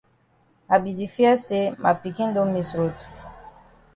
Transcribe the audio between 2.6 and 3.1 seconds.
road.